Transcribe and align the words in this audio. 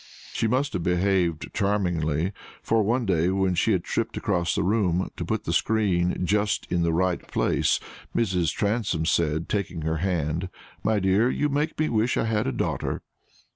She 0.33 0.47
must 0.47 0.73
have 0.73 0.81
behaved 0.81 1.53
charmingly; 1.53 2.33
for 2.63 2.81
one 2.81 3.05
day 3.05 3.29
when 3.29 3.53
she 3.53 3.71
had 3.71 3.83
tripped 3.83 4.17
across 4.17 4.55
the 4.55 4.63
room 4.63 5.11
to 5.15 5.23
put 5.23 5.43
the 5.43 5.53
screen 5.53 6.25
just 6.25 6.65
in 6.71 6.81
the 6.81 6.91
right 6.91 7.21
place, 7.27 7.79
Mrs. 8.15 8.51
Transome 8.51 9.05
said, 9.05 9.47
taking 9.47 9.83
her 9.83 9.97
hand, 9.97 10.49
"My 10.83 10.99
dear, 10.99 11.29
you 11.29 11.49
make 11.49 11.77
me 11.79 11.87
wish 11.87 12.17
I 12.17 12.23
had 12.25 12.47
a 12.47 12.51
daughter!" 12.51 13.03